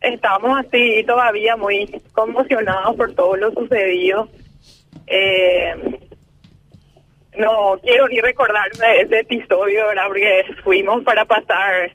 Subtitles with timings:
[0.00, 4.28] estamos así todavía muy conmocionados por todo lo sucedido.
[5.06, 5.74] Eh,
[7.36, 10.06] no quiero ni recordarme de ese episodio, ¿verdad?
[10.08, 11.92] Porque fuimos para pasar,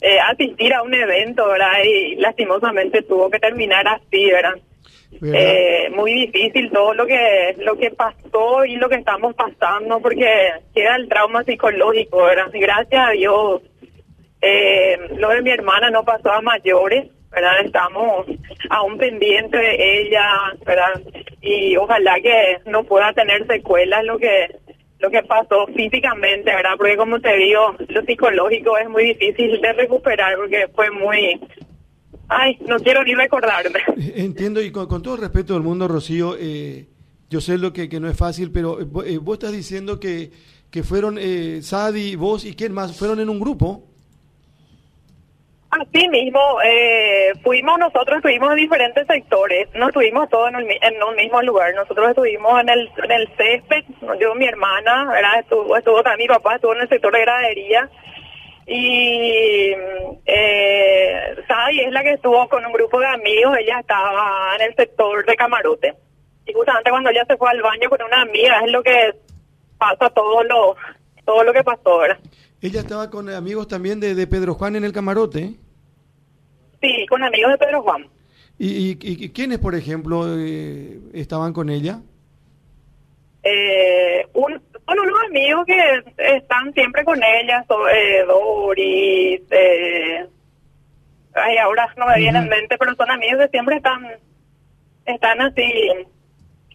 [0.00, 1.82] eh, asistir a un evento, ¿verdad?
[1.84, 4.54] Y lastimosamente tuvo que terminar así, ¿verdad?
[5.22, 10.26] Eh, muy difícil todo lo que lo que pasó y lo que estamos pasando porque
[10.74, 12.50] queda el trauma psicológico, ¿verdad?
[12.52, 13.62] Gracias a Dios,
[14.40, 17.64] eh, lo de mi hermana no pasó a mayores, ¿verdad?
[17.64, 18.26] Estamos
[18.70, 20.26] aún pendientes de ella,
[20.64, 21.02] ¿verdad?
[21.42, 24.48] Y ojalá que no pueda tener secuelas lo que
[25.00, 26.76] lo que pasó físicamente, ¿verdad?
[26.78, 31.40] Porque como te digo, lo psicológico es muy difícil de recuperar porque fue muy...
[32.28, 33.80] Ay, no quiero ni recordarme.
[34.16, 36.86] Entiendo y con, todo el respeto del mundo, Rocío, eh,
[37.28, 40.30] yo sé lo que, que no es fácil, pero eh, eh, vos estás diciendo que,
[40.70, 43.88] que fueron eh, Sadi, vos y quién más, fueron en un grupo.
[45.80, 51.02] Así mismo, eh, fuimos nosotros, estuvimos en diferentes sectores, no estuvimos todos en, un en
[51.02, 53.84] un mismo lugar, nosotros estuvimos en el, en el césped,
[54.20, 55.40] yo, mi hermana, ¿verdad?
[55.40, 57.90] Estuvo, estuvo mi papá, estuvo en el sector de gradería,
[58.68, 59.72] y
[60.26, 64.76] eh, Sadi es la que estuvo con un grupo de amigos, ella estaba en el
[64.76, 65.92] sector de camarote,
[66.46, 69.12] y justamente cuando ella se fue al baño con una amiga, es lo que
[69.76, 70.76] pasa todo lo,
[71.24, 72.18] todo lo que pasó, ¿verdad?
[72.60, 75.63] Ella estaba con amigos también de, de Pedro Juan en el camarote.
[76.84, 78.06] Sí, con amigos de Pedro Juan.
[78.58, 82.00] ¿Y, y, y quiénes, por ejemplo, eh, estaban con ella?
[83.42, 84.52] eh, un,
[84.86, 85.78] son unos amigos que
[86.16, 90.26] están siempre con ella, so- eh, Doris, eh,
[91.34, 94.02] ay, ahora no me viene en mente, pero son amigos que siempre están,
[95.04, 95.62] están así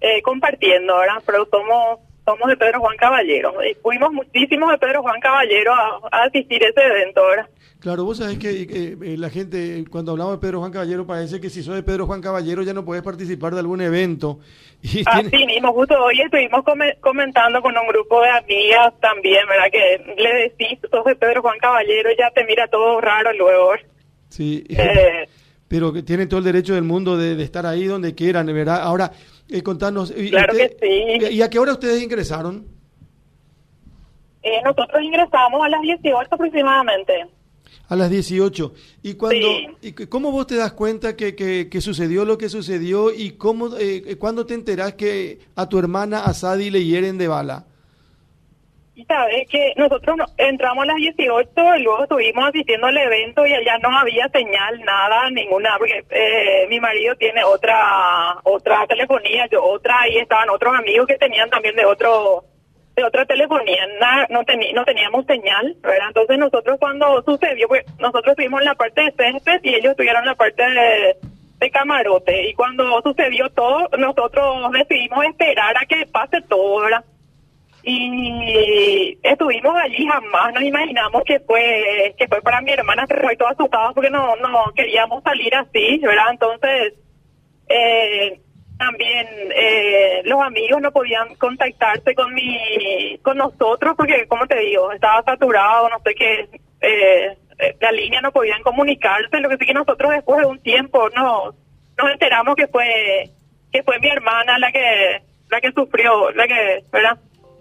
[0.00, 1.22] eh, compartiendo, ¿verdad?
[1.24, 6.00] Pero somos, somos de Pedro Juan Caballero, y fuimos muchísimos de Pedro Juan Caballero a,
[6.12, 7.48] a asistir a ese evento, ¿verdad?
[7.80, 11.40] Claro, vos sabés que eh, eh, la gente, cuando hablamos de Pedro Juan Caballero, parece
[11.40, 14.40] que si sos de Pedro Juan Caballero ya no podés participar de algún evento.
[14.82, 19.46] Y tiene- Así mismo, justo hoy estuvimos come- comentando con un grupo de amigas también,
[19.48, 19.70] ¿verdad?
[19.72, 23.72] Que le decís, sos de Pedro Juan Caballero, ya te mira todo raro luego.
[24.28, 25.28] sí, Eh,
[25.68, 28.80] pero que tienen todo el derecho del mundo de, de estar ahí donde quieran, ¿verdad?
[28.82, 29.12] Ahora,
[29.50, 31.34] eh, contanos, ¿y, Claro usted- que sí.
[31.34, 32.66] ¿y a qué hora ustedes ingresaron?
[34.42, 37.26] eh, nosotros ingresamos a las 18 aproximadamente.
[37.88, 38.72] A las 18.
[39.02, 39.66] ¿Y cuando, Sí.
[39.82, 43.76] y cómo vos te das cuenta que, que, que sucedió lo que sucedió y cómo,
[43.78, 47.66] eh, cuándo te enterás que a tu hermana, a Sadi, le hieren de bala?
[49.06, 53.54] Sabes que nosotros no- entramos a las 18 y luego estuvimos asistiendo al evento y
[53.54, 59.62] allá no había señal, nada, ninguna, porque eh, mi marido tiene otra otra telefonía, yo
[59.62, 62.44] otra, y estaban otros amigos que tenían también de otro
[62.96, 64.40] de otra telefonía, nada, no,
[64.74, 66.08] no teníamos señal, ¿verdad?
[66.08, 70.22] Entonces nosotros cuando sucedió, pues nosotros estuvimos en la parte de césped y ellos estuvieron
[70.22, 76.40] en la parte de, camarote, y cuando sucedió todo, nosotros decidimos esperar a que pase
[76.48, 76.84] todo.
[77.90, 83.34] Y estuvimos allí jamás nos imaginamos que fue que fue para mi hermana que fue
[83.36, 86.92] todo asustado porque no no queríamos salir así verdad entonces
[87.66, 88.40] eh,
[88.78, 89.26] también
[89.56, 95.22] eh, los amigos no podían contactarse con mi con nosotros porque como te digo estaba
[95.22, 96.48] saturado no sé qué
[96.82, 100.60] eh, eh, la línea no podían comunicarse lo que sí que nosotros después de un
[100.60, 101.54] tiempo nos
[101.96, 103.30] nos enteramos que fue
[103.72, 107.18] que fue mi hermana la que la que sufrió la que verdad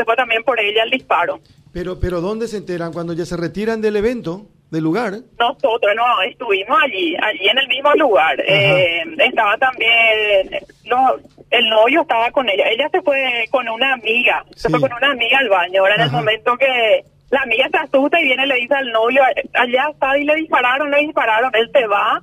[0.00, 1.40] se fue también por ella el disparo.
[1.72, 2.92] Pero, pero ¿dónde se enteran?
[2.92, 5.12] ¿Cuando ya se retiran del evento, del lugar?
[5.38, 8.40] nosotros no estuvimos allí allí en el mismo lugar.
[8.40, 11.16] Eh, estaba también no,
[11.50, 12.64] el novio estaba con ella.
[12.70, 15.82] Ella se fue con una amiga se fue con una amiga al baño.
[15.82, 18.90] Ahora en el momento que la amiga se asusta y viene y le dice al
[18.90, 19.22] novio
[19.52, 21.54] allá está y le dispararon le dispararon.
[21.54, 22.22] Él se va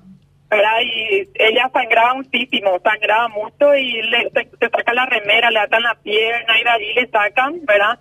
[0.49, 0.79] ¿verdad?
[0.81, 5.95] y ella sangraba muchísimo sangraba mucho y le se, saca la remera le atan la
[5.95, 7.99] pierna y de allí le sacan verdad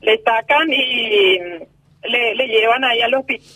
[0.00, 1.38] le sacan y
[2.04, 3.46] le, le llevan ahí al hospital,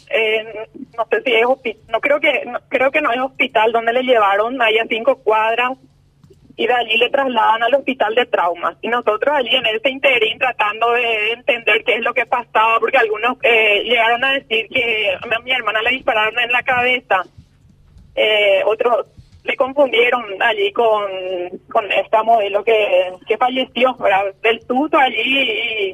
[0.96, 3.92] no sé si es hospital, no creo que no, creo que no es hospital donde
[3.92, 5.72] le llevaron ahí a cinco cuadras
[6.56, 8.76] y de allí le trasladan al hospital de traumas.
[8.80, 12.96] Y nosotros allí en ese interín tratando de entender qué es lo que pasaba, porque
[12.96, 17.22] algunos eh, llegaron a decir que a mi hermana le dispararon en la cabeza,
[18.16, 19.06] eh, otros
[19.44, 21.04] le confundieron allí con,
[21.70, 24.34] con esta modelo que, que falleció, ¿verdad?
[24.42, 25.92] del susto allí y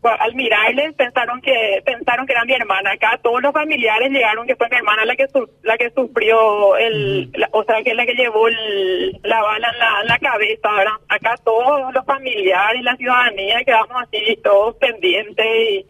[0.00, 4.46] bueno, al mirarle pensaron que pensaron que era mi hermana acá todos los familiares llegaron
[4.46, 7.94] que fue mi hermana la que su- la que sufrió el la- o sea que
[7.94, 10.92] la que llevó el- la bala en la, en la cabeza ¿verdad?
[11.08, 15.86] acá todos los familiares la ciudadanía quedamos así todos pendientes y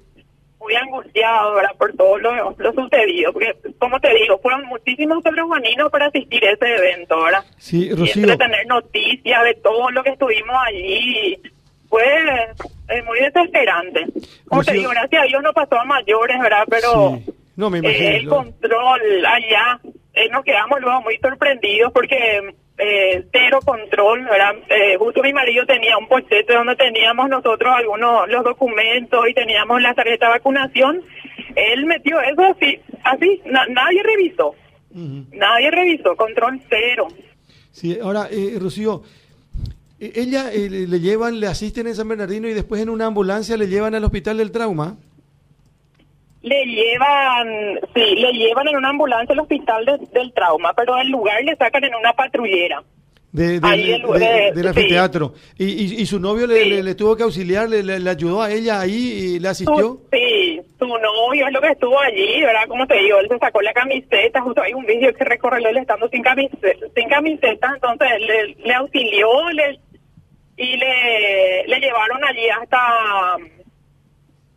[0.65, 1.71] muy angustiados, ¿verdad?
[1.79, 6.53] Por todo lo, lo sucedido, porque, como te digo, fueron muchísimos sobrejuaninos para asistir a
[6.53, 7.45] ese evento, ¿verdad?
[7.59, 8.37] Sí, Y Rocío.
[8.39, 11.39] tener noticias de todo lo que estuvimos allí,
[11.89, 12.03] fue
[12.89, 14.05] eh, muy desesperante.
[14.49, 16.65] Como te digo, gracias a Dios no pasó a mayores, ¿verdad?
[16.69, 17.33] Pero Sí.
[17.57, 18.11] No, me eh, imagino.
[18.17, 19.79] el control allá,
[20.15, 24.55] eh, nos quedamos luego muy sorprendidos porque eh, cero control, ¿verdad?
[24.69, 29.81] Eh, justo mi marido tenía un pochete donde teníamos nosotros algunos los documentos y teníamos
[29.81, 31.01] la tarjeta de vacunación.
[31.55, 34.55] Él metió eso así, así, na- nadie revisó,
[34.91, 37.09] nadie revisó, control cero.
[37.71, 39.03] Sí, ahora, eh, Rocío,
[40.01, 43.57] eh, ella eh, le llevan, le asisten en San Bernardino y después en una ambulancia
[43.57, 44.97] le llevan al hospital del trauma.
[46.45, 51.09] Le llevan, sí, le llevan en una ambulancia al hospital de- del trauma, pero el
[51.09, 52.83] lugar le sacan en una patrullera.
[53.33, 54.69] De, de- Ahí el- de- de- del sí.
[54.69, 55.33] anfiteatro.
[55.59, 56.69] Y, y- y su novio le, Sí.
[56.69, 58.93] le- le tuvo que auxiliar, le, le- ayudó a ella ahí
[59.37, 60.01] y le asistió.
[60.13, 62.69] Sí, su novio es lo que estuvo allí, ¿verdad?
[62.69, 65.79] Como te digo, él se sacó la camiseta, justo hay un vídeo que recorre él
[65.79, 69.81] estando sin camiseta, sin camiseta entonces le, le auxilió le,
[70.59, 72.79] y le, le llevaron allí hasta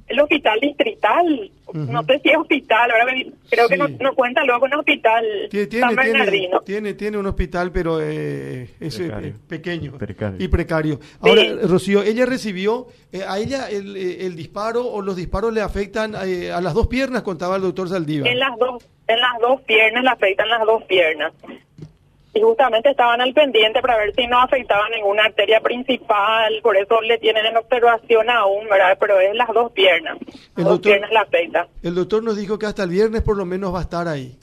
[0.07, 1.51] el hospital distrital.
[1.73, 3.33] No sé si es hospital, ¿verdad?
[3.49, 7.25] Creo que no, no cuenta luego con hospital Tie- San Tiene, tiene, tiene, tiene un
[7.27, 9.33] hospital, pero eh, es eh, Precario.
[9.47, 10.37] pequeño Precario.
[10.43, 10.99] y precario.
[11.21, 11.49] Ahora, Sí.
[11.63, 16.13] Rocío, ella recibió, eh, a ella el, eh, el disparo o los disparos le afectan
[16.25, 18.27] eh, a las dos piernas, contaba el doctor Saldívar.
[18.31, 21.33] En las dos, en las dos piernas, le afectan las dos piernas.
[22.37, 27.01] Y justamente estaban al pendiente para ver si no afectaba ninguna arteria principal, por eso
[27.01, 28.95] le tienen en observación aún, ¿verdad?
[28.99, 30.17] Pero es las dos piernas.
[30.19, 31.67] Las El dos doctor- piernas le afectan.
[31.81, 34.37] El doctor nos dijo que hasta el viernes por lo menos va a estar ahí.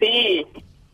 [0.00, 0.44] Sí,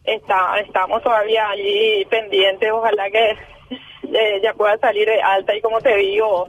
[0.05, 3.31] está, estamos todavía allí pendientes, ojalá que
[4.13, 6.49] eh, ya pueda salir de alta y como te digo,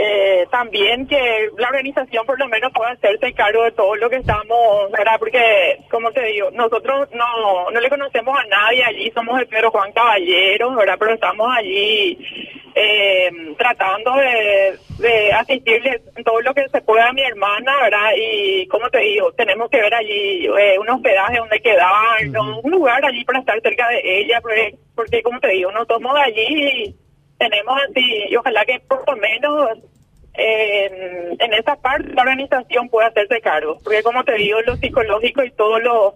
[0.00, 4.16] eh, también que la organización por lo menos pueda hacerse cargo de todo lo que
[4.16, 5.18] estamos, ¿verdad?
[5.18, 9.70] Porque, como te digo, nosotros no, no le conocemos a nadie allí, somos el Pedro
[9.70, 10.96] Juan Caballero, ¿verdad?
[10.98, 12.18] Pero estamos allí
[12.74, 18.12] eh, tratando de, de asistirle en todo lo que se pueda a mi hermana, ¿verdad?
[18.16, 23.04] Y, como te digo, tenemos que ver allí eh, un hospedaje donde quedarnos, un lugar
[23.04, 26.46] allí para estar cerca de ella, porque, porque como te digo, nos tomamos de allí
[26.84, 26.96] y
[27.38, 29.78] tenemos así, y ojalá que por lo menos
[30.34, 35.42] eh, en esa parte la organización pueda hacerse cargo, porque como te digo, lo psicológico
[35.44, 36.14] y todo lo,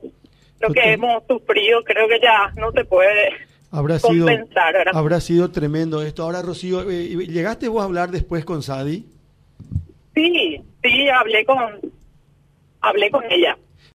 [0.60, 3.32] lo que hemos sufrido, creo que ya no se puede
[3.70, 4.92] Habrá sido, compensar, ¿verdad?
[4.94, 6.22] habrá sido tremendo esto.
[6.22, 9.06] Ahora, Rocío, eh, ¿llegaste vos a hablar después con Sadi?
[10.14, 11.80] Sí, sí, hablé con,
[12.82, 13.56] hablé con ella.